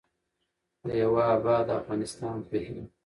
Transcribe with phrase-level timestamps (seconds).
[0.87, 2.85] د یوه اباد افغانستان په هیله.